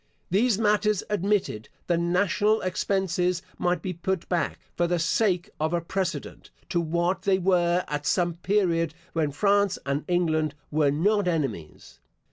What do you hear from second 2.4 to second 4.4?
expenses might be put